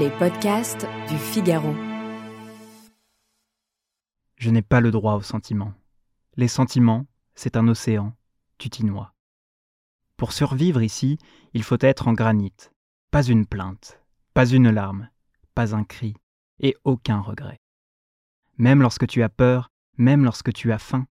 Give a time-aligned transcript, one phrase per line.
[0.00, 1.74] Les podcasts du Figaro.
[4.36, 5.74] Je n'ai pas le droit aux sentiments.
[6.36, 8.16] Les sentiments, c'est un océan,
[8.56, 9.12] tu t'y noies.
[10.16, 11.18] Pour survivre ici,
[11.52, 12.54] il faut être en granit.
[13.10, 14.00] Pas une plainte,
[14.32, 15.10] pas une larme,
[15.54, 16.14] pas un cri,
[16.58, 17.60] et aucun regret.
[18.56, 19.68] Même lorsque tu as peur,
[19.98, 21.06] même lorsque tu as faim,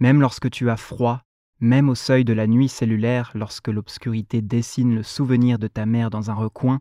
[0.00, 1.22] même lorsque tu as froid,
[1.60, 6.10] même au seuil de la nuit cellulaire, lorsque l'obscurité dessine le souvenir de ta mère
[6.10, 6.80] dans un recoin,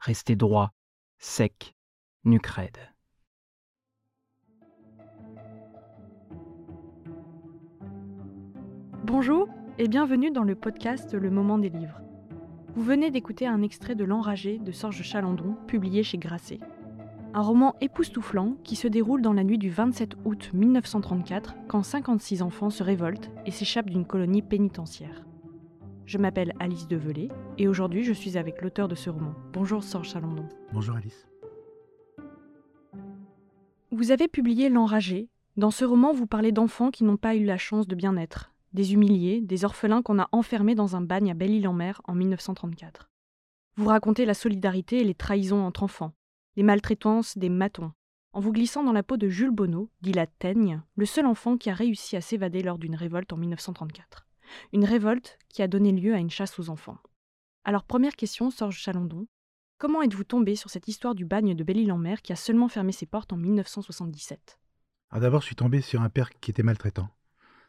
[0.00, 0.72] rester droit,
[1.18, 1.74] sec,
[2.24, 2.78] nuque raide.
[9.04, 12.00] Bonjour et bienvenue dans le podcast Le Moment des livres.
[12.76, 16.60] Vous venez d'écouter un extrait de L'Enragé de Sorge Chalandon, publié chez Grasset.
[17.34, 22.42] Un roman époustouflant qui se déroule dans la nuit du 27 août 1934 quand 56
[22.42, 25.27] enfants se révoltent et s'échappent d'une colonie pénitentiaire.
[26.08, 29.34] Je m'appelle Alice Develay et aujourd'hui je suis avec l'auteur de ce roman.
[29.52, 30.48] Bonjour Sorge Chalandon.
[30.72, 31.28] Bonjour Alice.
[33.90, 35.28] Vous avez publié L'Enragé.
[35.58, 38.54] Dans ce roman, vous parlez d'enfants qui n'ont pas eu la chance de bien être,
[38.72, 43.10] des humiliés, des orphelins qu'on a enfermés dans un bagne à Belle-Île-en-Mer en 1934.
[43.76, 46.14] Vous racontez la solidarité et les trahisons entre enfants,
[46.56, 47.92] les maltraitances des matons,
[48.32, 51.58] en vous glissant dans la peau de Jules Bonneau, dit la Teigne, le seul enfant
[51.58, 54.27] qui a réussi à s'évader lors d'une révolte en 1934.
[54.72, 56.98] Une révolte qui a donné lieu à une chasse aux enfants.
[57.64, 59.26] Alors première question, Sorge Chalandon,
[59.78, 63.06] comment êtes-vous tombé sur cette histoire du bagne de Belle-Île-en-Mer qui a seulement fermé ses
[63.06, 64.58] portes en 1977
[65.10, 67.08] Alors d'abord, je suis tombé sur un père qui était maltraitant.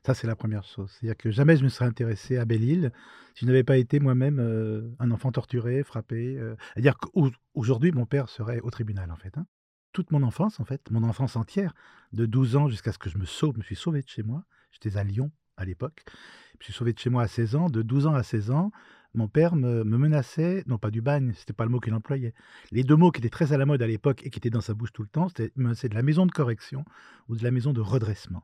[0.05, 0.89] Ça, c'est la première chose.
[0.91, 2.91] C'est-à-dire que jamais je me serais intéressé à Belle-Île
[3.35, 6.37] si je n'avais pas été moi-même euh, un enfant torturé, frappé.
[6.37, 6.55] euh.
[6.73, 9.37] C'est-à-dire qu'aujourd'hui, mon père serait au tribunal, en fait.
[9.37, 9.45] hein.
[9.91, 11.73] Toute mon enfance, en fait, mon enfance entière,
[12.13, 14.45] de 12 ans jusqu'à ce que je me sauve, me suis sauvé de chez moi.
[14.71, 16.05] J'étais à Lyon à l'époque.
[16.59, 17.69] Je me suis sauvé de chez moi à 16 ans.
[17.69, 18.71] De 12 ans à 16 ans,
[19.13, 22.33] mon père me, me menaçait, non pas du bagne, c'était pas le mot qu'il employait.
[22.71, 24.61] Les deux mots qui étaient très à la mode à l'époque et qui étaient dans
[24.61, 26.83] sa bouche tout le temps, c'était de la maison de correction
[27.29, 28.43] ou de la maison de redressement.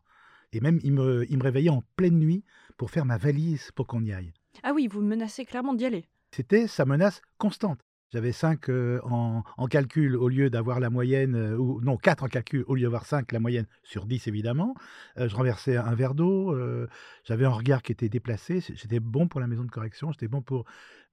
[0.53, 2.45] Et même, il me, il me réveillait en pleine nuit
[2.77, 4.33] pour faire ma valise pour qu'on y aille.
[4.63, 6.05] Ah oui, vous menacez clairement d'y aller.
[6.31, 7.79] C'était sa menace constante.
[8.15, 8.69] J'avais 5
[9.03, 12.75] en, en calcul au lieu d'avoir la moyenne, euh, ou non, 4 en calcul au
[12.75, 14.73] lieu d'avoir 5, la moyenne sur 10 évidemment.
[15.17, 16.87] Euh, je renversais un verre d'eau, euh,
[17.25, 18.61] j'avais un regard qui était déplacé.
[18.73, 20.63] J'étais bon pour la maison de correction, j'étais bon pour.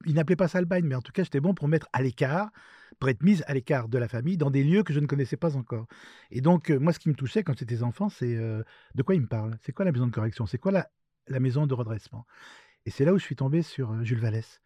[0.07, 2.51] Il n'appelait pas ça le mais en tout cas, j'étais bon pour mettre à l'écart,
[3.01, 5.37] pour être mise à l'écart de la famille dans des lieux que je ne connaissais
[5.37, 5.89] pas encore.
[6.31, 8.63] Et donc, euh, moi, ce qui me touchait quand j'étais enfant, c'est euh,
[8.95, 9.59] de quoi il me parle?
[9.63, 10.47] C'est quoi la maison de correction?
[10.47, 10.89] C'est quoi la,
[11.27, 12.27] la maison de redressement?
[12.87, 14.61] Et c'est là où je suis tombé sur euh, Jules Vallès.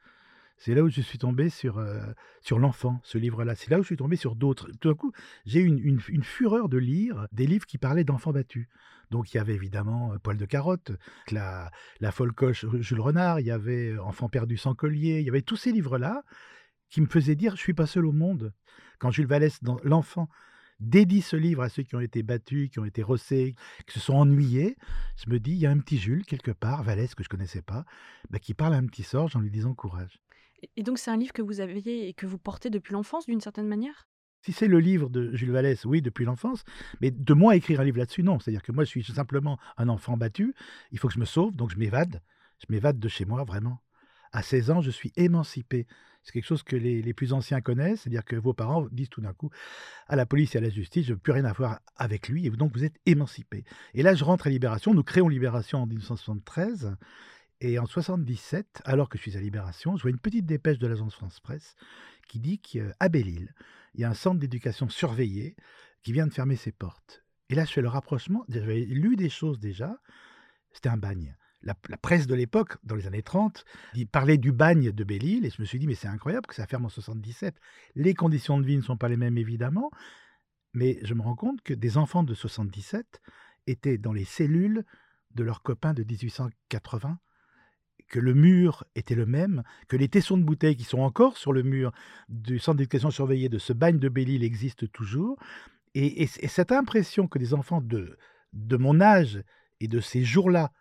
[0.59, 2.01] C'est là où je suis tombé sur, euh,
[2.41, 3.55] sur l'enfant, ce livre-là.
[3.55, 4.71] C'est là où je suis tombé sur d'autres.
[4.81, 5.13] Tout d'un coup,
[5.45, 8.69] j'ai eu une, fureur de lire des livres qui parlaient d'enfants battus.
[9.11, 10.93] Donc il y avait évidemment euh, Poil de carotte,
[11.31, 15.27] la, la folle coche Jules Renard, il y avait euh, Enfant perdu sans collier, il
[15.27, 16.25] y avait tous ces livres-là
[16.89, 18.53] qui me faisaient dire je suis pas seul au monde.
[18.99, 20.29] Quand Jules Vallès, dans L'enfant,
[20.81, 23.55] dédie ce livre à ceux qui ont été battus, qui ont été rossés,
[23.87, 24.77] qui se sont ennuyés,
[25.17, 27.63] je me dis il y a un petit Jules quelque part, Vallès que je connaissais
[27.63, 27.85] pas,
[28.31, 30.21] bah, qui parle à un petit Sorge en lui disant courage.
[30.77, 33.41] Et- donc c'est un livre que vous aviez et que vous portez depuis l'enfance d'une
[33.41, 34.09] certaine manière?
[34.43, 36.63] Si c'est le livre de Jules Vallès, oui, depuis l'enfance,
[37.01, 38.39] mais de moi écrire un livre là-dessus, non.
[38.39, 40.55] C'est-à-dire que moi, je suis simplement un enfant battu,
[40.93, 42.23] il faut que je me sauve, donc je m'évade.
[42.61, 43.81] Je m'évade de chez moi, vraiment.
[44.33, 45.87] À 16 ans, je suis émancipé.
[46.23, 49.33] C'est quelque chose que les, plus anciens connaissent, c'est-à-dire que vos parents disent tout d'un
[49.33, 49.51] coup
[50.09, 52.51] à la police et à la justice, je veux plus rien avoir avec lui, et
[52.51, 53.65] donc vous êtes émancipé.
[53.95, 56.97] Et là, je rentre à Libération, nous créons Libération en 1973,
[57.61, 60.87] et en 77, alors que je suis à Libération, je vois une petite dépêche de
[60.87, 61.75] l'agence France Presse
[62.29, 63.55] qui dit qu'à Belle-Île,
[63.95, 65.57] il y a un centre d'éducation surveillé
[66.03, 67.25] qui vient de fermer ses portes.
[67.49, 68.45] Et là, je fais le rapprochement.
[68.49, 69.99] J'avais lu des choses déjà.
[70.73, 71.37] C'était un bagne.
[71.63, 75.51] La, presse de l'époque, dans les années 30, il parlait du bagne de Belle-Île et
[75.51, 77.59] je me suis dit, mais c'est incroyable que ça ferme en 77.
[77.97, 79.91] Les conditions de vie ne sont pas les mêmes, évidemment,
[80.75, 83.21] mais je me rends compte que des enfants de 77
[83.67, 84.85] étaient dans les cellules
[85.35, 87.19] de leurs copains de 1880
[88.09, 91.53] que le mur était le même, que les tessons de bouteilles qui sont encore sur
[91.53, 91.93] le mur
[92.29, 95.39] du centre d'éducation surveillé de ce bagne de Belle-Île existent toujours.
[95.95, 98.19] Et, et- et cette impression que des enfants de,
[98.53, 99.43] de mon âge
[99.81, 100.73] et de ces jours-là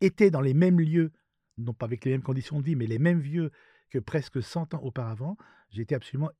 [0.00, 1.12] étaient dans les mêmes lieux,
[1.58, 3.50] non pas avec les mêmes conditions de vie, mais les mêmes lieux
[3.90, 5.36] que presque 100 ans auparavant,
[5.70, 6.30] j'étais absolument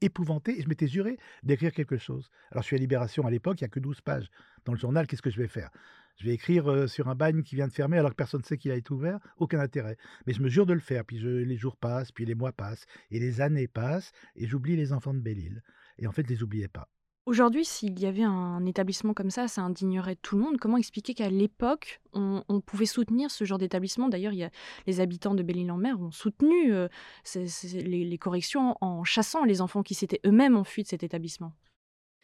[0.00, 2.30] épouvanté et je m'étais juré d'écrire quelque chose.
[2.50, 4.30] Alors je suis à Libération à l'époque, il n'y a que 12 pages
[4.64, 5.70] dans le journal, qu'est-ce que je vais faire?
[6.16, 8.56] Je vais écrire sur un bagne qui vient de fermer alors que personne ne sait
[8.58, 9.96] qu'il a été ouvert, aucun intérêt.
[10.26, 12.52] Mais je me jure de le faire, puis je- les jours passent, puis les mois
[12.52, 15.62] passent, et les années passent, et j'oublie les enfants de Belle-Île.
[15.98, 16.88] Et en fait, je les oubliais pas.
[17.26, 20.58] Aujourd'hui, s'il y avait un établissement comme ça, ça indignerait tout le monde.
[20.58, 24.08] Comment expliquer qu'à l'époque, on, on pouvait soutenir ce genre d'établissement?
[24.08, 24.50] D'ailleurs, il y a
[24.86, 26.86] les habitants de Belle-Île-en-Mer ont soutenu euh,
[27.24, 31.02] ces- ces- les, les corrections en chassant les enfants qui s'étaient eux-mêmes enfuis de cet
[31.02, 31.52] établissement.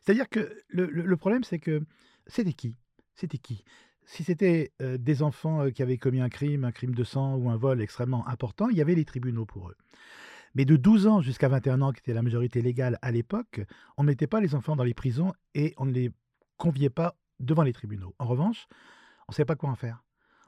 [0.05, 1.83] C'est-à-dire que le, le- le problème, c'est que
[2.29, 2.77] c'était qui?
[3.15, 3.65] C'était qui?
[4.05, 7.57] Si c'était des enfants qui avaient commis un crime, un crime de sang ou un
[7.57, 9.77] vol extrêmement important, il y avait les tribunaux pour eux.
[10.55, 13.63] Mais de 12 ans jusqu'à 21 ans, qui était la majorité légale à l'époque,
[13.97, 16.11] on ne mettait pas les enfants dans les prisons et on ne les
[16.57, 18.15] conviait pas devant les tribunaux.
[18.19, 18.67] En revanche,
[19.29, 20.03] on ne savait pas quoi en faire.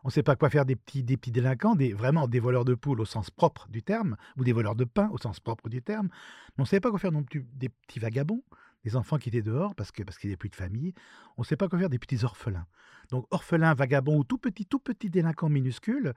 [0.05, 2.67] On ne sait pas quoi faire des petits, des petits délinquants, des, vraiment des voleurs
[2.67, 5.71] de poules au sens propre du terme, ou des voleurs de pain au sens propre
[5.71, 6.09] du terme.
[6.09, 8.43] Mais on ne savait pas quoi faire non plus des petits vagabonds,
[8.85, 10.95] des enfants qui étaient dehors parce que parce qu'ils n'avaient plus de famille.
[11.37, 12.67] On ne sait pas quoi faire des petits orphelins.
[13.11, 16.13] Donc orphelins, vagabonds ou tout petits, tout petits délinquants minuscules,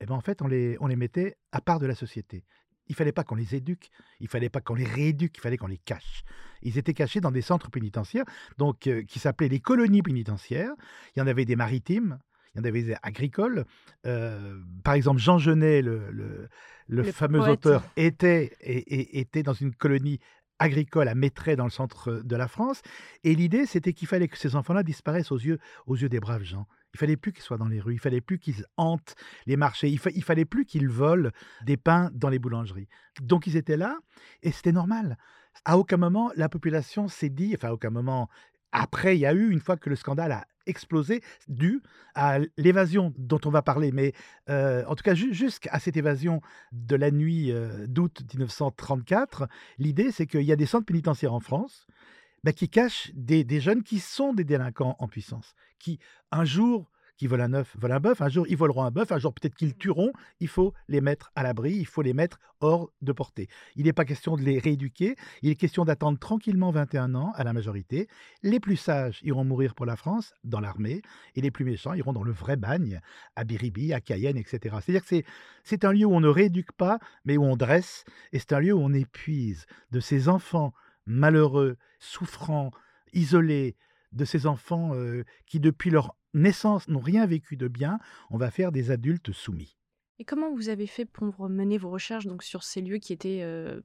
[0.00, 2.44] eh ben en fait on les, on les mettait à part de la société.
[2.88, 3.90] Il fallait pas qu'on les éduque,
[4.20, 6.22] il fallait pas qu'on les rééduque, il fallait qu'on les cache.
[6.62, 8.24] Ils étaient cachés dans des centres pénitentiaires,
[8.58, 10.72] donc euh, qui s'appelaient les colonies pénitentiaires.
[11.14, 12.18] Il y en avait des maritimes,
[12.54, 13.64] il y en avait des agricoles.
[14.06, 16.48] Euh, par exemple, Jean Genet, le, le-
[16.86, 17.66] le Le fameux poète.
[17.66, 20.20] auteur, était, et- et- était dans une colonie
[20.58, 22.82] agricole à Mettray, dans le centre de la France.
[23.24, 26.44] Et l'idée, c'était qu'il fallait que ces enfants-là disparaissent aux yeux, aux yeux des braves
[26.44, 26.66] gens.
[26.94, 29.88] Il fallait plus qu'ils soient dans les rues, il fallait plus qu'ils hantent les marchés,
[29.88, 31.30] il, il fallait plus qu'ils volent
[31.64, 32.88] des pains dans les boulangeries.
[33.20, 33.98] Donc ils étaient là,
[34.42, 35.18] et c'était normal.
[35.64, 38.30] À aucun moment, la population s'est dit, enfin à aucun moment,
[38.72, 41.82] après, il y a eu, une fois que le scandale a explosé, dû
[42.14, 44.12] à l'évasion dont on va parler, mais
[44.48, 46.40] euh, en tout cas ju- jusqu'à cette évasion
[46.72, 49.48] de la nuit euh, d'août 1934,
[49.78, 51.86] l'idée c'est qu'il y a des centres pénitentiaires en France
[52.44, 55.98] bah, qui cachent des jeunes qui sont des délinquants en puissance, qui
[56.30, 59.12] un jour qui volent un œuf, volent un bœuf, un jour ils voleront un bœuf,
[59.12, 62.38] un jour peut-être qu'ils tueront, il faut les mettre à l'abri, il faut les mettre
[62.60, 63.48] hors de portée.
[63.74, 67.44] Il n'est pas question de les rééduquer, il est question d'attendre tranquillement 21 ans à
[67.44, 68.08] la majorité.
[68.42, 71.02] Les plus sages iront mourir pour la France dans l'armée,
[71.34, 73.00] et les plus méchants iront dans le vrai bagne,
[73.34, 74.76] à Biribi, à Cayenne, etc.
[74.80, 75.24] C'est-à-dire que c'est,
[75.64, 78.60] c'est un lieu où on ne rééduque pas, mais où on dresse, et c'est un
[78.60, 80.72] lieu où on épuise de ces enfants
[81.06, 82.70] malheureux, souffrants,
[83.12, 83.76] isolés,
[84.12, 87.98] de ces enfants euh, qui, depuis leur naissance, n'ont rien vécu de bien,
[88.30, 89.76] on va faire des adultes soumis.
[90.18, 93.40] Et comment vous avez fait pour mener vos recherches donc sur ces lieux qui étaient
[93.42, 93.80] euh,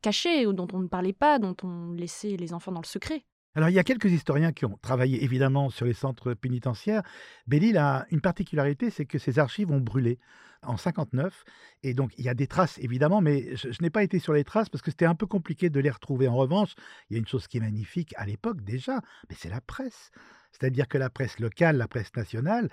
[0.00, 3.24] cachés ou dont on ne parlait pas, dont on laissait les enfants dans le secret?
[3.54, 7.02] Alors, il y a quelques historiens qui ont travaillé évidemment sur les centres pénitentiaires.
[7.48, 10.20] Belle-Île a une particularité, c'est que ses archives ont brûlé
[10.62, 11.44] en 59.
[11.82, 14.32] Et donc, il y a des traces évidemment, mais je, je n'ai pas été sur
[14.32, 16.28] les traces parce que c'était un peu compliqué de les retrouver.
[16.28, 16.74] En revanche,
[17.08, 20.12] il y a une chose qui est magnifique à l'époque déjà, mais c'est la presse.
[20.52, 22.68] C'est-à-dire que la presse locale, la presse nationale,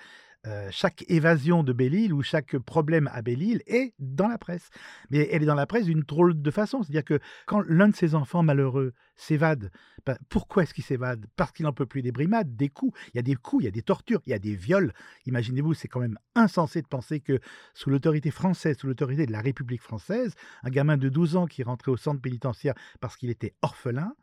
[0.46, 4.70] euh, chaque évasion de Belle-Île ou chaque problème à Belle-Île est dans la presse.
[5.10, 6.84] Mais elle est dans la presse d'une drôle de façon.
[6.84, 9.72] C'est-à-dire que quand l'un de ces enfants malheureux s'évade,
[10.06, 11.26] ben, pourquoi est-ce qu'il s'évade?
[11.36, 12.98] Parce qu'il n'en peut plus des brimades, des coups.
[13.14, 14.94] Il y a des coups, il y a des tortures, il y a des viols.
[15.26, 17.40] Imaginez-vous, c'est quand même insensé de penser que
[17.74, 20.34] sous l'autorité française, sous l'autorité de la République française,
[20.64, 24.14] un gamin de 12 ans qui rentrait au centre pénitentiaire parce qu'il était orphelin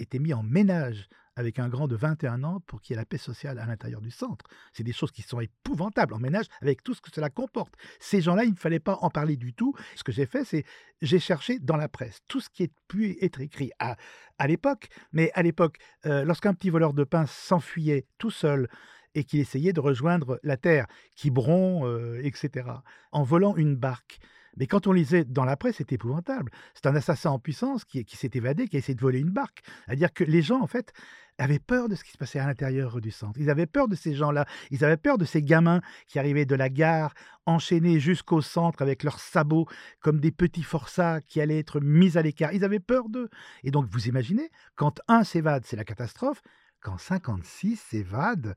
[0.00, 3.06] était mis en ménage avec un grand de 21 ans pour qu'il y ait la
[3.06, 4.44] paix sociale à l'intérieur du centre.
[4.72, 7.74] C'est des choses qui sont épouvantables en ménage avec tout ce que cela comporte.
[8.00, 9.72] Ces gens-là, il ne fallait pas en parler du tout.
[9.94, 10.64] Ce que j'ai fait, c'est
[11.00, 13.96] j'ai cherché dans la presse tout ce qui a pu être écrit à,
[14.38, 14.88] à l'époque.
[15.12, 18.68] Mais à l'époque, euh, lorsqu'un petit voleur de pain s'enfuyait tout seul
[19.14, 22.68] et qu'il essayait de rejoindre la terre, Quiberon, euh, etc.,
[23.12, 24.18] en volant une barque,
[24.56, 26.50] mais quand on lisait dans la presse, c'est épouvantable.
[26.74, 29.62] C'est un assassin en puissance qui, s'est évadé, qui a essayé de voler une barque.
[29.86, 30.92] C'est-à-dire que les gens, en fait,
[31.38, 33.38] avaient peur de ce qui se passait à l'intérieur du centre.
[33.38, 34.46] Ils avaient peur de ces gens-là.
[34.70, 37.14] Ils avaient peur de ces gamins qui arrivaient de la gare,
[37.46, 39.66] enchaînés jusqu'au centre avec leurs sabots,
[40.00, 42.52] comme des petits forçats qui allaient être mis à l'écart.
[42.52, 43.28] Ils avaient peur d'eux.
[43.62, 46.42] Et donc, vous imaginez, quand un s'évade, c'est la catastrophe.
[46.80, 48.56] Quand 56 s'évadent,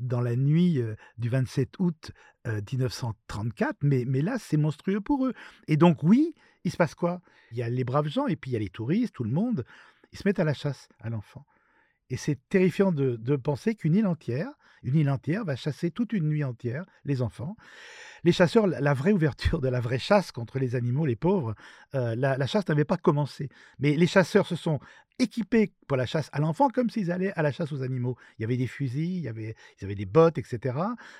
[0.00, 0.82] dans la nuit
[1.18, 2.12] du 27 août
[2.46, 5.34] euh, 1934, mais, là, c'est monstrueux pour eux.
[5.68, 7.20] Et donc, oui, il se passe quoi?
[7.52, 9.30] Il y a les braves gens, et puis il y a les touristes, tout le
[9.30, 9.64] monde,
[10.12, 11.44] ils se mettent à la chasse à l'enfant.
[12.08, 14.50] Et c'est terrifiant de penser qu'une île entière,
[14.82, 17.56] une île entière va chasser toute une nuit entière les enfants.
[18.24, 21.54] Les chasseurs, la vraie ouverture de la vraie chasse contre les animaux, les pauvres,
[21.94, 23.48] euh, la, la chasse n'avait pas commencé.
[23.78, 24.78] Mais les chasseurs se sont
[25.18, 28.16] équipés pour la chasse à l'enfant comme s'ils allaient à la chasse aux animaux.
[28.38, 30.78] Il y avait des fusils, il y avait, ils avaient des bottes, etc.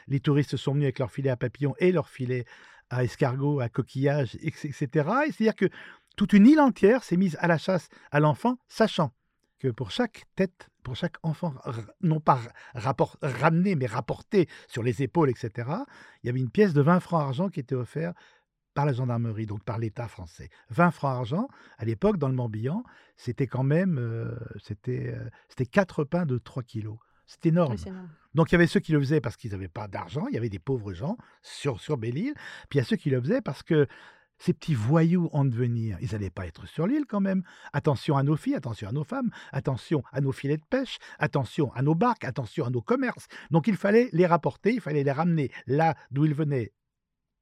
[0.09, 2.45] Les touristes sont venus avec leurs filets à papillons et leurs filets
[2.91, 4.87] à escargots, à coquillages, etc.
[5.27, 5.69] Et c'est-à-dire que
[6.17, 9.13] toute une île entière s'est mise à la chasse à l'enfant, sachant
[9.61, 11.55] que pour chaque tête, pour chaque enfant,
[12.01, 12.41] non pas
[12.75, 15.71] rapport, ramené, mais rapporté sur les épaules, etc.,
[16.23, 18.17] il y avait une pièce de 20 francs argent qui était offerte
[18.75, 20.49] par la gendarmerie, donc par l'État français.
[20.71, 21.49] 20 francs argent,
[21.79, 22.83] à l'époque, dans le Morbihan,
[23.17, 26.97] c'était quand même euh, c'était, euh, c'était 4 pains de 3 kilos.
[27.27, 27.73] C'est énorme.
[27.73, 28.09] Oui, c'est énorme.
[28.35, 30.39] Donc il y avait ceux qui le faisaient parce qu'ils n'avaient pas d'argent, il y
[30.39, 32.35] avait des pauvres gens sur, sur Belle-Île,
[32.69, 33.89] puis il y a ceux qui le faisaient parce que
[34.41, 37.43] ces petits voyous en devenir, ils n'allaient pas être sur l'île quand même.
[37.73, 41.73] Attention à nos filles, attention à nos femmes, attention à nos filets de pêche, attention
[41.75, 43.29] à nos barques, attention à nos commerces.
[43.51, 46.73] Donc il fallait les rapporter, il fallait les ramener là d'où ils venaient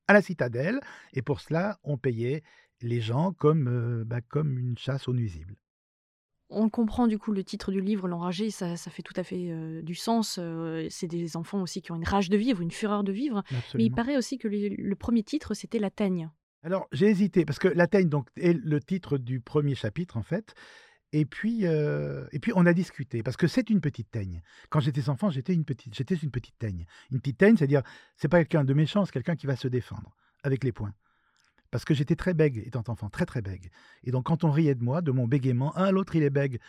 [0.09, 0.81] à la citadelle,
[1.13, 2.43] et pour cela on payait
[2.81, 5.57] les gens comme, euh, bah, comme une chasse aux nuisibles.
[6.51, 9.51] On comprend du coup le titre du livre, L'enragé, ça, ça fait tout à fait
[9.51, 10.39] euh, du sens.
[10.41, 13.43] euh, c'est des enfants aussi qui ont une rage de vivre, une fureur de vivre.
[13.75, 16.31] Mais il paraît aussi que le, le premier titre, c'était La Teigne.
[16.69, 20.23] Alors, j'ai hésité, parce que La Teigne donc, est le titre du premier chapitre, en
[20.23, 20.55] fait.
[21.15, 24.43] Et puis, euh, et puis, on a discuté, parce que c'est une petite teigne.
[24.69, 26.85] Quand j'étais enfant, j'étais une petite, j'étais une petite teigne.
[27.11, 27.81] Une petite teigne, c'est-à-dire,
[28.17, 30.93] c'est pas quelqu'un de méchant, c'est quelqu'un qui va se défendre avec les poings.
[31.71, 33.71] Parce que j'étais très bègue étant enfant, très très bègue.
[34.05, 36.61] Et donc, quand on riait de moi, de mon bégaiement, un, l'autre, il est bègue,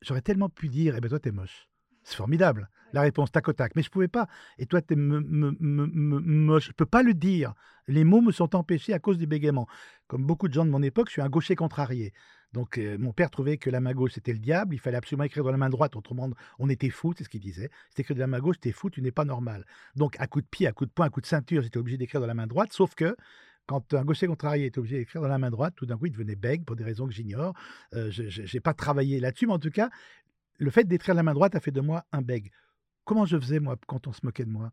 [0.00, 1.68] j'aurais tellement pu dire, eh ben toi, t'es moche.
[2.04, 2.68] C'est formidable.
[2.92, 3.74] La réponse, tac au tac.
[3.74, 4.28] Mais je pouvais pas.
[4.58, 6.68] Et toi, t'es me- me- me- me- moche.
[6.68, 7.54] Je peux pas le dire.
[7.88, 9.66] Les mots me sont empêchés à cause du bégaiement.
[10.06, 12.12] Comme beaucoup de gens de mon époque, je suis un gaucher contrarié.
[12.52, 14.76] Donc, euh, mon père trouvait que la main gauche, c'était le diable.
[14.76, 15.96] Il fallait absolument écrire dans la main droite.
[15.96, 16.30] Autrement,
[16.60, 17.68] on était fou, c'est ce qu'il disait.
[17.90, 19.66] C'est écrit de la main gauche, t'es fou, tu n'es pas normal.
[19.96, 21.98] Donc, à coup de pied, à coup de poing, à coup de ceinture, j'étais obligé
[21.98, 22.72] d'écrire dans la main droite.
[22.72, 23.16] Sauf que,
[23.66, 26.12] quand un gaucher contrarié était obligé d'écrire dans la main droite, tout d'un coup, il
[26.12, 27.54] devenait bègue pour des raisons que j'ignore.
[27.94, 29.90] Euh, je n'ai pas travaillé là-dessus, mais en tout cas,
[30.58, 32.50] le fait d'écrire la main droite a fait de moi un bègue.
[33.04, 34.70] Comment je faisais, moi, quand on se moquait de moi?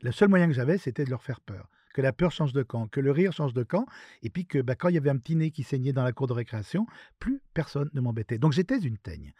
[0.00, 1.68] Le seul moyen que j'avais, c'était de leur faire peur.
[1.94, 3.86] Que la peur change de camp, que le rire change de camp,
[4.22, 6.12] et puis que bah, quand il y avait un petit nez qui saignait dans la
[6.12, 6.86] cour de récréation,
[7.18, 8.38] plus personne ne m'embêtait.
[8.38, 9.32] Donc j'étais une teigne.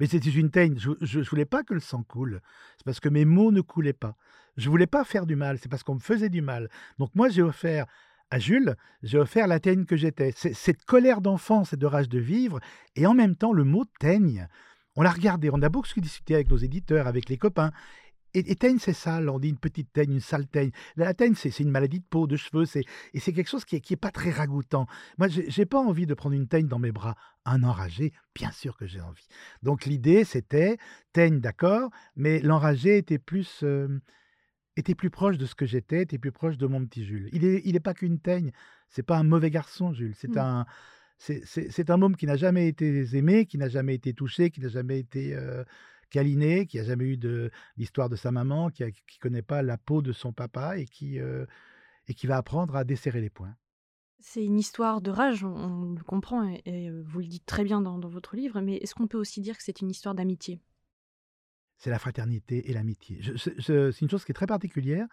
[0.00, 2.40] Mais c'était une teigne, je ne voulais pas que le sang coule.
[2.76, 4.16] C'est parce que mes mots ne coulaient pas.
[4.56, 6.68] Je voulais pas faire du mal, c'est parce qu'on me faisait du mal.
[6.98, 7.86] Donc moi, j'ai offert
[8.30, 10.32] à Jules, j'ai offert la teigne que j'étais.
[10.32, 12.60] Cette colère d'enfance et de rage de vivre,
[12.94, 14.48] et en même temps le mot teigne.
[14.98, 17.70] On l'a regardé, on a beaucoup discuté avec nos éditeurs, avec les copains.
[18.34, 20.72] Et, et teigne, c'est sale, on dit une petite teigne, une sale teigne.
[20.96, 23.76] La, teigne, c'est une maladie de peau, de cheveux, c'est- et c'est quelque chose qui
[23.76, 24.86] est, qui est pas très ragoûtant.
[25.16, 27.14] Moi, j'ai j'ai pas envie de prendre une teigne dans mes bras.
[27.44, 29.26] Un enragé, bien sûr que j'ai envie.
[29.62, 30.78] Donc l'idée, c'était
[31.12, 34.00] teigne, d'accord, mais l'enragé était plus, euh,
[34.76, 37.28] était plus proche de ce que j'étais, était plus proche de mon petit Jules.
[37.32, 38.50] Il est, il est pas qu'une teigne,
[38.90, 40.14] c'est pas un mauvais garçon, Jules.
[40.16, 40.38] C'est Mm.
[40.38, 40.66] un,
[41.18, 44.68] c'est- un homme qui n'a jamais été aimé, qui n'a jamais été touché, qui n'a
[44.68, 45.64] jamais été euh,
[46.10, 49.76] câliné, qui n'a jamais eu de l'histoire de sa maman, qui ne connaît pas la
[49.78, 51.44] peau de son papa et qui, euh,
[52.06, 53.54] et qui va apprendre à desserrer les poings.
[54.20, 57.62] C'est une histoire de rage, on, on le comprend, et, et, vous le dites très
[57.62, 60.14] bien dans, dans votre livre, mais est-ce qu'on peut aussi dire que c'est une histoire
[60.14, 60.60] d'amitié?
[61.76, 63.20] C'est la fraternité et l'amitié.
[63.36, 65.06] C'est une chose qui est très particulière.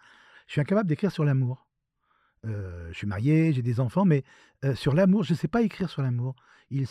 [0.48, 1.68] Je suis incapable d'écrire sur l'amour.
[2.44, 4.22] Je suis marié, j'ai des enfants, mais
[4.74, 6.34] sur l'amour, je ne sais pas écrire sur l'amour.
[6.70, 6.86] Il,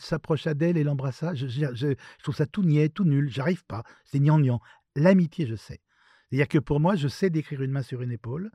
[0.00, 1.34] s'approcha d'elle et l'embrassa.
[1.34, 3.30] Je, trouve ça tout niais, tout nul.
[3.30, 3.84] J'arrive pas.
[4.04, 4.60] C'est gnangnan.
[4.96, 5.80] L'amitié, je sais.
[6.28, 8.50] C'est-à-dire que pour moi, je sais décrire une main sur une épaule.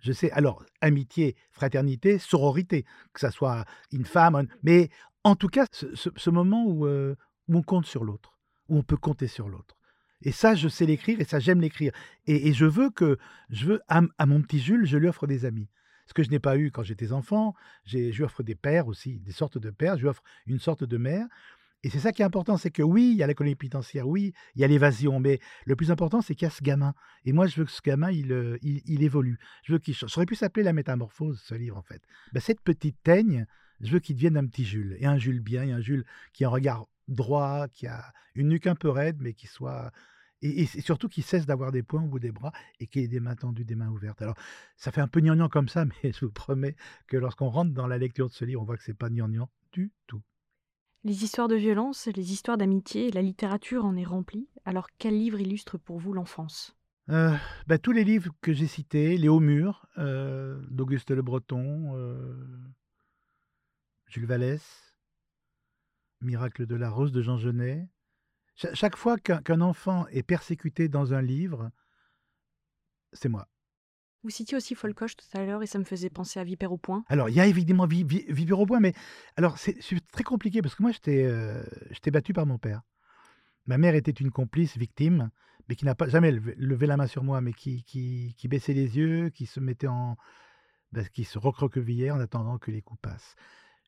[0.00, 4.90] Je sais, alors, amitié, fraternité, sororité, que ça soit une femme, mais
[5.22, 7.16] en tout cas, ce, moment où, où
[7.48, 9.76] on compte sur l'autre, où on peut compter sur l'autre.
[10.22, 11.92] Et ça, je sais l'écrire et ça, j'aime l'écrire.
[12.26, 13.18] Et, je veux que,
[13.50, 15.68] je veux, à, mon petit Jules, je lui offre des amis.
[16.06, 17.54] Ce que je n'ai pas eu quand j'étais enfant,
[17.84, 20.84] je lui offre des pères aussi, des sortes de pères, je lui offre une sorte
[20.84, 21.26] de mère.
[21.82, 24.08] Et c'est ça qui est important, c'est que oui, il y a la colonie pénitentiaire,
[24.08, 26.94] oui, il y a l'évasion, mais le plus important, c'est qu'il y a ce gamin.
[27.26, 29.38] Et moi, je veux que ce gamin, il, euh, il, il évolue.
[29.64, 30.10] Je veux qu'il change.
[30.10, 32.02] Ça aurait pu s'appeler La Métamorphose, ce livre, en fait.
[32.32, 33.46] Ben, cette petite teigne,
[33.82, 34.96] je veux qu'il devienne un petit Jules.
[34.98, 38.48] Et un Jules bien, et un Jules qui a un regard droit, qui a une
[38.48, 39.90] nuque un peu raide, mais qui soit...
[40.42, 43.20] Et, surtout qu'il cesse d'avoir des poings au bout des bras et qu'il ait des
[43.20, 44.20] mains tendues, des mains ouvertes.
[44.20, 44.36] Alors,
[44.76, 47.86] ça fait un peu gnangnan comme ça, mais je vous promets que lorsqu'on rentre dans
[47.86, 50.22] la lecture de ce livre, on voit que c'est pas gnangnan du tout.
[51.02, 54.48] Les histoires de violence, les histoires d'amitié, la littérature en est remplie.
[54.64, 56.74] Alors quel livre illustre pour vous l'enfance?
[57.10, 61.94] Euh, bah, tous les livres que j'ai cités, Les Hauts Murs euh, d'Auguste Le Breton,
[61.94, 62.34] euh,
[64.06, 64.93] Jules Vallès,
[66.20, 67.88] Miracle de la Rose de Jean Genet.
[68.56, 71.70] Cha- chaque fois qu'un enfant est persécuté dans un livre,
[73.12, 73.48] c'est moi.
[74.22, 76.78] Vous citiez aussi Folcoche tout à l'heure et ça me faisait penser à Vipère au
[76.78, 77.04] point.
[77.08, 78.94] Alors, il y a évidemment Vi- Vi- Vivre au point, mais
[79.36, 79.76] alors c'est
[80.12, 81.62] très compliqué parce que moi, j'étais euh,
[82.10, 82.82] battu par mon père.
[83.66, 85.30] Ma mère était une complice victime,
[85.68, 88.48] mais qui n'a pas jamais levé, levé la main sur moi, mais qui, qui, qui
[88.48, 90.16] baissait les yeux, qui se mettait en.
[90.92, 93.34] ben, qui se recroquevillait en attendant que les coups passent.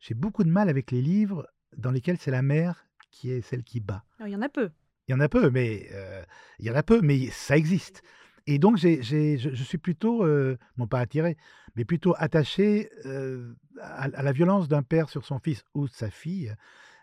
[0.00, 3.62] J'ai beaucoup de mal avec les livres dans lesquels c'est la mère qui est celle
[3.62, 4.04] qui bat.
[4.18, 4.70] Alors, il y en a peu.
[5.08, 6.22] Il y en a peu, mais euh,
[6.58, 8.02] il y en a peu, mais ça existe.
[8.48, 11.36] Et donc, j'ai, j'ai- je, je suis plutôt, euh, non pas attiré,
[11.76, 16.10] mais plutôt attaché euh, à, à la violence d'un père sur son fils ou sa
[16.10, 16.54] fille.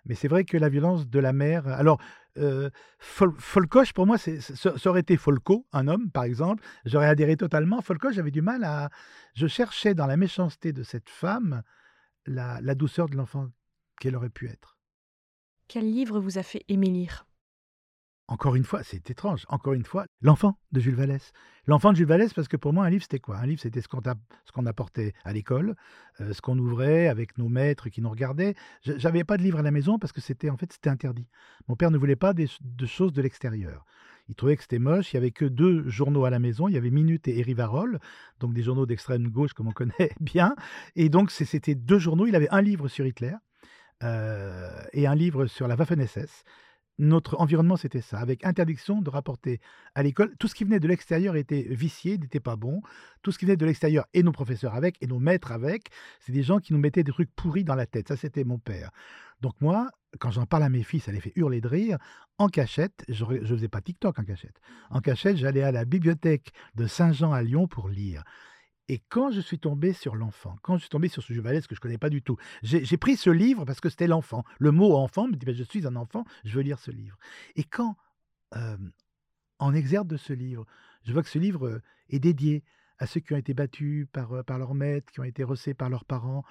[0.05, 1.65] Mais c'est vrai que la violence de la mère.
[1.67, 1.99] Alors,
[2.37, 6.61] euh, Fol- Folcoche, pour moi, ça ça aurait été Folco, un homme, par exemple.
[6.83, 7.81] J'aurais adhéré totalement.
[7.81, 8.89] Folcoche, j'avais du mal à.
[9.33, 11.63] Je cherchais dans la méchanceté de cette femme
[12.25, 13.47] la, la douceur de l'enfant
[13.99, 14.77] qu'elle aurait pu être.
[15.67, 17.25] Quel livre vous a fait aimer lire?
[18.29, 19.43] Encore une fois, c'est étrange.
[19.49, 21.33] Encore une fois, l'enfant de Jules Vallès.
[21.67, 23.37] L'enfant de Jules Vallès, parce que pour moi, un livre, c'était quoi?
[23.37, 25.75] Un livre, c'était ce qu'on t'a- ce qu'on apportait à l'école,
[26.21, 28.55] euh, ce qu'on ouvrait avec nos maîtres qui nous regardaient.
[28.81, 31.27] Je- J'avais pas de livre à la maison parce que c'était en fait c'était interdit.
[31.67, 33.85] Mon père ne voulait pas des, de choses de l'extérieur.
[34.29, 35.11] Il trouvait que c'était moche.
[35.11, 36.69] Il y avait que deux journaux à la maison.
[36.69, 37.99] Il y avait Minute et Rivarol,
[38.39, 40.55] donc des journaux d'extrême gauche comme on connaît bien.
[40.95, 42.25] Et donc c'était deux journaux.
[42.25, 43.35] Il avait un livre sur Hitler
[44.03, 46.43] et un livre sur la Waffen-SS
[46.99, 49.59] notre environnement, c'était ça, avec interdiction de rapporter
[49.95, 50.35] à l'école.
[50.37, 52.81] Tout ce qui venait de l'extérieur était vicié, n'était pas bon.
[53.23, 56.31] Tout ce qui venait de l'extérieur, et nos professeurs avec, et nos maîtres avec, c'est
[56.31, 58.09] des gens qui nous mettaient des trucs pourris dans la tête.
[58.09, 58.91] Ça, c'était mon père.
[59.41, 61.97] Donc moi, quand j'en parle à mes filles, ça les fait hurler de rire.
[62.37, 64.59] En cachette, je ne faisais pas TikTok en cachette.
[64.89, 68.23] En cachette, j'allais à la bibliothèque de Saint-Jean à Lyon pour lire.
[68.89, 71.65] Et quand je suis tombé sur l'enfant, quand je suis tombé sur ce Jules Vallès
[71.65, 74.43] que je ne connais pas du tout, j'ai pris ce livre parce que c'était l'enfant.
[74.59, 77.17] Le mot enfant me dit ben, Je suis un enfant, je veux lire ce livre.
[77.55, 77.95] Et quand,
[79.59, 80.65] en exergue de ce livre,
[81.03, 82.63] je vois que ce livre est dédié
[82.99, 85.89] à ceux qui ont été battus par, par leur maître, qui ont été rossés par
[85.89, 86.43] leurs parents,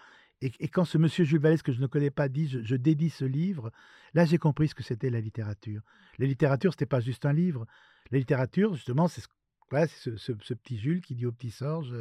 [0.43, 3.25] et, quand ce monsieur Jules Vallès que je ne connais pas dit je, dédie ce
[3.25, 3.71] livre,
[4.12, 5.83] là j'ai compris ce que c'était la littérature.
[6.19, 7.65] La littérature, c'était pas juste un livre.
[8.11, 9.29] La littérature, justement, c'est ce,
[9.73, 11.95] voilà, c'est ce, petit Jules qui dit au petit Sorge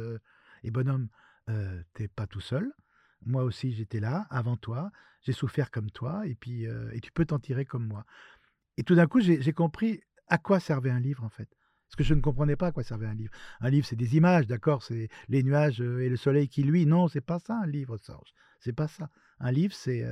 [0.62, 1.08] Et bonhomme,
[1.48, 2.70] euh, t'es pas tout seul.
[3.24, 4.92] Moi aussi, j'étais là avant toi.
[5.22, 8.04] J'ai souffert comme toi, et puis et tu peux t'en tirer comme moi.
[8.76, 11.48] Et tout d'un coup, j'ai compris à quoi servait un livre, en fait.
[11.88, 13.32] Parce que je ne comprenais pas à quoi servait un livre.
[13.60, 16.84] Un livre, c'est des images, d'accord C'est les nuages et le soleil qui luit.
[16.84, 18.34] Non, c'est pas ça, un livre, Sorge.
[18.60, 19.08] C'est pas ça.
[19.40, 20.04] Un livre, c'est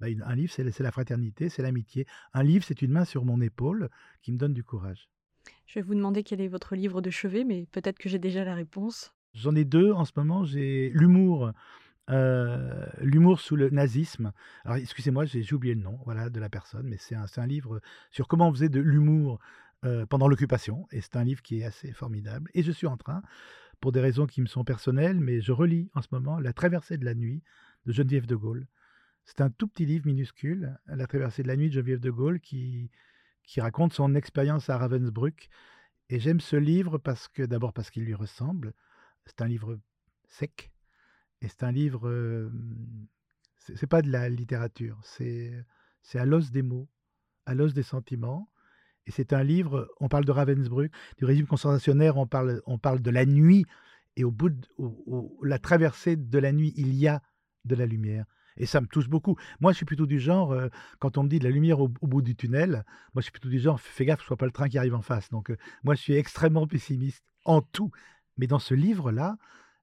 [0.00, 2.06] bah, un livre, c'est la fraternité, c'est l'amitié.
[2.32, 3.88] Un livre, c'est une main sur mon épaule
[4.22, 5.08] qui me donne du courage.
[5.66, 8.44] Je vais vous demander quel est votre livre de chevet, mais peut-être que j'ai déjà
[8.44, 9.14] la réponse.
[9.34, 10.44] J'en ai deux en ce moment.
[10.44, 11.52] J'ai l'humour,
[12.10, 14.32] euh, l'humour sous le nazisme.
[14.64, 17.80] Alors, excusez-moi, j'ai oublié le nom, voilà, de la personne, mais c'est un, un livre
[18.10, 19.38] sur comment on faisait de l'humour
[19.84, 22.50] euh, pendant l'occupation, et c'est un livre qui est assez formidable.
[22.54, 23.22] Et je suis en train,
[23.80, 26.98] pour des raisons qui me sont personnelles, mais je relis en ce moment La Traversée
[26.98, 27.42] de la nuit
[27.86, 28.66] de Geneviève de Gaulle.
[29.24, 32.40] C'est un tout petit livre minuscule, La Traversée de la nuit de Geneviève de Gaulle,
[32.40, 32.90] qui
[33.48, 35.48] qui raconte son expérience à Ravensbrück.
[36.10, 38.74] Et j'aime ce livre parce que d'abord parce qu'il lui ressemble.
[39.24, 39.78] C'est un livre
[40.28, 40.70] sec
[41.40, 42.08] et c'est un livre.
[42.08, 42.50] euh,
[43.74, 45.52] c'est pas de la littérature, c'est
[46.02, 46.88] c'est à l'os des mots,
[47.46, 48.50] à l'os des sentiments.
[49.06, 49.88] Et c'est un livre.
[50.00, 52.18] On parle de Ravensbrück, du régime concentrationnaire.
[52.18, 53.64] On parle on parle de la nuit
[54.16, 54.66] et au bout de
[55.42, 57.22] la traversée de la nuit, il y a
[57.64, 58.26] de la lumière.
[58.58, 59.36] Et ça me touche beaucoup.
[59.60, 60.68] Moi, je suis plutôt du genre, euh,
[60.98, 63.48] quand on me dit de la lumière au, bout du tunnel, moi, je suis plutôt
[63.48, 65.30] du genre, fais gaffe, ce soit pas le train qui arrive en face.
[65.30, 67.90] Donc, euh, moi, je suis extrêmement pessimiste en tout.
[68.36, 69.36] Mais dans ce livre-là,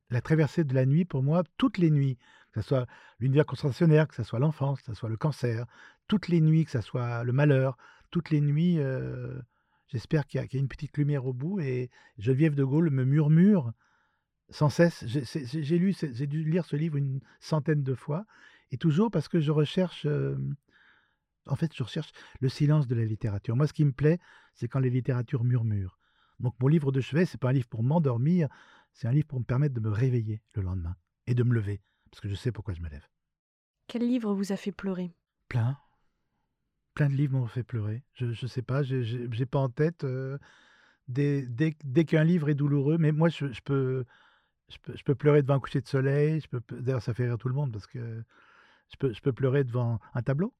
[0.09, 2.17] la traversée de la nuit, pour moi, toutes les nuits,
[2.51, 2.85] que ce soit
[3.19, 5.65] l'univers concentrationnaire, que ce soit l'enfance, que ce soit le cancer,
[6.07, 7.77] toutes les nuits, que ce soit le malheur,
[8.11, 9.39] toutes les nuits, euh,
[9.88, 11.59] j'espère qu'il y, a une petite lumière au bout.
[11.59, 13.71] Et Geneviève de Gaulle me murmure
[14.49, 15.03] sans cesse.
[15.05, 18.25] J'ai lu, j'ai dû lire ce livre une centaine de fois,
[18.71, 20.38] et toujours parce que je recherche, euh,
[21.47, 23.56] en fait, je recherche le silence de la littérature.
[23.56, 24.19] Moi, ce qui me plaît,
[24.56, 25.99] c'est quand les littératures murmurent.
[26.39, 28.49] Donc, mon livre de chevet, c'est pas un livre pour m'endormir,
[28.93, 30.95] c'est un livre pour me permettre de me réveiller le lendemain
[31.28, 33.08] et de me lever, parce que je sais pourquoi je me lève.
[33.88, 35.15] Quel livre vous a fait pleurer?
[35.47, 35.78] Plein,
[36.93, 38.04] plein de livres m'ont fait pleurer.
[38.13, 40.04] Je, je sais pas, j'ai- j'ai j'ai pas en tête.
[40.04, 40.38] euh,
[41.08, 44.06] dès dès, dès qu'un livre est douloureux, mais moi, je, je peux,
[44.69, 46.41] je peux, je peux pleurer devant un coucher de soleil.
[46.41, 48.23] Je peux, d'ailleurs, ça fait rire tout le monde parce que
[48.89, 50.54] je peux, je peux pleurer devant un tableau.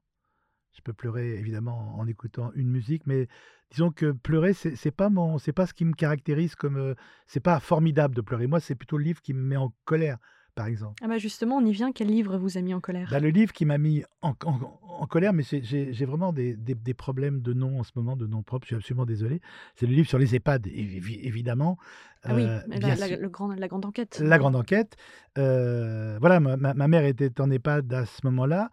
[0.74, 3.28] Je peux pleurer évidemment en écoutant une musique, mais
[3.72, 6.96] disons que pleurer, c'est c'est pas mon, c'est pas ce qui me caractérise comme, euh,
[7.28, 8.48] c'est pas formidable de pleurer.
[8.48, 10.18] Moi, c'est plutôt le livre qui me met en colère,
[10.56, 10.96] par exemple.
[11.04, 11.92] Ah bah justement, on y vient.
[11.92, 13.10] Quel livre vous a mis en colère?
[13.12, 16.74] Bah, le livre qui m'a mis en, en- en colère, mais j'ai- vraiment des, des-
[16.76, 19.42] des problèmes de nom en ce moment, de nom propre, je suis absolument désolé.
[19.76, 21.78] C'est le livre sur les EHPAD, évi- évidemment.
[22.24, 23.18] Ah oui, Euh, la, la- sûr.
[23.20, 24.20] le grand, la grande enquête.
[24.24, 24.96] La grande enquête.
[25.38, 28.72] Euh, voilà, ma, mère était en EHPAD à ce moment-là.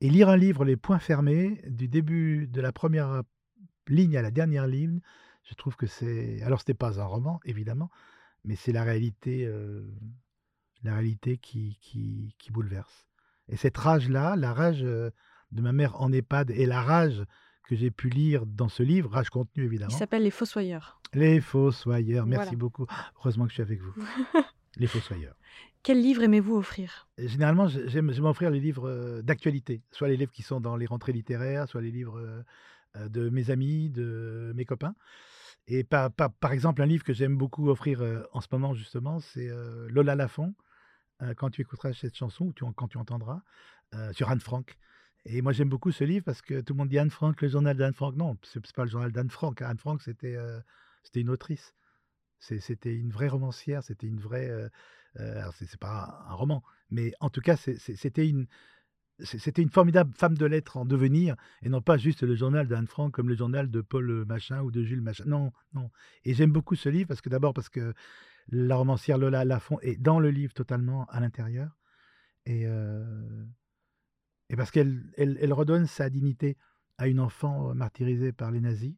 [0.00, 3.22] Et lire un livre, les points fermés, du début de la première
[3.88, 5.00] ligne à la dernière ligne,
[5.42, 6.40] je trouve que c'est.
[6.42, 7.90] Alors, c'était pas un roman, évidemment,
[8.44, 9.82] mais c'est la réalité, euh,
[10.84, 13.08] la réalité qui, qui, qui bouleverse.
[13.48, 15.10] Et cette rage-là, la rage euh,
[15.52, 17.24] de ma mère en EHPAD et la rage
[17.66, 21.00] que j'ai pu lire dans ce livre, rage contenu Il évidemment, s'appelle Les Fossoyeurs.
[21.14, 22.58] Les Fossoyeurs, merci Voilà.
[22.58, 22.86] beaucoup.
[23.16, 23.92] Heureusement que je suis avec vous.
[24.76, 25.34] Les Fossoyeurs.
[25.82, 27.08] Quel livre aimez-vous offrir?
[27.18, 30.86] Généralement, j'aime j'aime offrir les livres euh, d'actualité, soit les livres qui sont dans les
[30.86, 32.18] rentrées littéraires, soit les livres
[32.96, 34.94] euh, de mes amis, de mes copains.
[35.66, 39.20] Et par, par, par exemple, un livre que j'aime beaucoup offrir en ce moment, justement,
[39.20, 39.48] c'est
[39.88, 40.54] Lola Lafont,
[41.22, 43.42] euh, quand tu écouteras cette chanson, ou quand tu entendras,
[43.94, 44.76] euh, sur Anne Frank.
[45.24, 47.48] Et moi, j'aime beaucoup ce livre parce que tout le monde dit Anne Frank, le
[47.48, 48.14] journal d'Anne Frank.
[48.14, 49.60] Non, c'est c'est pas le journal d'Anne Frank.
[49.62, 50.60] Anne Frank, c'était euh,
[51.14, 51.74] une autrice.
[52.38, 54.48] C'était une vraie romancière, c'était une vraie.
[55.16, 58.46] c'est c'est pas un, roman, mais en tout cas, c'était une.
[59.20, 62.86] C'était une formidable femme de lettres en devenir, et non pas juste le journal d'Anne
[62.86, 65.24] Frank comme le journal de Paul Machin ou de Jules Machin.
[65.26, 65.90] Non, non.
[66.24, 67.92] Et j'aime beaucoup ce livre parce que d'abord parce que
[68.50, 71.76] la romancière Lola Lafont est dans le livre totalement à l'intérieur,
[72.46, 73.44] et, euh,
[74.48, 76.56] et parce qu'elle elle, redonne sa dignité
[76.96, 78.94] à une enfant euh, martyrisée par les nazis.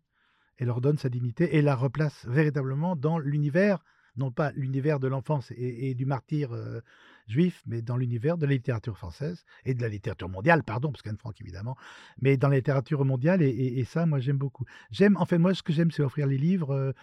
[0.56, 3.82] Elle leur donne sa dignité et la replace véritablement dans l'univers,
[4.16, 6.80] non pas l'univers de l'enfance et, du martyr euh,
[7.26, 11.00] juif, mais dans l'univers de la littérature française et de la littérature mondiale, pardon, parce
[11.00, 11.76] qu'Anne Frank évidemment,
[12.20, 14.66] mais dans la littérature mondiale et, ça, moi j'aime beaucoup.
[14.90, 16.94] J'aime, en fait, moi ce que j'aime, c'est offrir les livres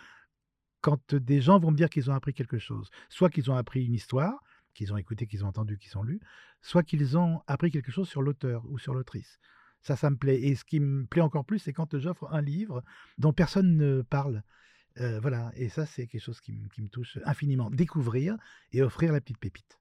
[0.82, 3.86] quand des gens vont me dire qu'ils ont appris quelque chose, soit qu'ils ont appris
[3.86, 6.20] une histoire, qu'ils ont écouté, qu'ils ont entendu, qu'ils ont lu,
[6.62, 9.40] soit qu'ils ont appris quelque chose sur l'auteur ou sur l'autrice.
[9.82, 10.42] Ça, ça me plaît.
[10.42, 12.84] Et ce qui me plaît encore plus, c'est quand j'offre un livre
[13.18, 14.44] dont personne ne parle.
[15.00, 17.70] Euh, voilà, et ça, c'est quelque chose qui, me- qui me touche infiniment.
[17.70, 18.36] Découvrir
[18.72, 19.80] et offrir la petite pépite.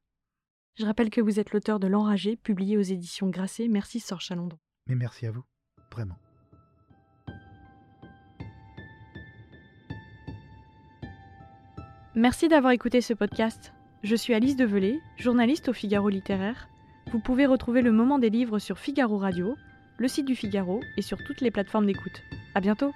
[0.79, 3.69] Je rappelle que vous êtes l'auteur de L'Enragé, publié aux éditions Grasset.
[3.69, 4.59] Merci Sœur Chalandon.
[4.87, 5.45] Mais merci à vous,
[5.91, 6.19] vraiment.
[12.19, 13.75] Merci d'avoir écouté ce podcast.
[14.03, 16.71] Je suis Alice Develay, journaliste au Figaro littéraire.
[17.13, 19.55] Vous pouvez retrouver le moment des livres sur Figaro Radio,
[19.99, 22.23] le site du Figaro et sur toutes les plateformes d'écoute.
[22.55, 22.95] À bientôt!